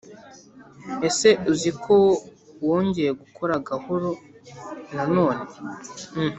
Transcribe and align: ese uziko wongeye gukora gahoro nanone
ese 1.07 1.27
uziko 1.51 1.95
wongeye 2.67 3.11
gukora 3.21 3.53
gahoro 3.67 4.09
nanone 4.95 5.43